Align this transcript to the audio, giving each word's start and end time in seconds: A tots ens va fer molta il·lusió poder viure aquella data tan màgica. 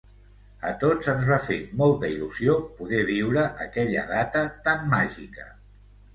A 0.69 0.69
tots 0.83 1.09
ens 1.11 1.27
va 1.31 1.37
fer 1.47 1.57
molta 1.81 2.09
il·lusió 2.13 2.57
poder 2.81 3.03
viure 3.11 3.45
aquella 3.67 4.09
data 4.15 4.43
tan 4.71 4.91
màgica. 4.97 5.49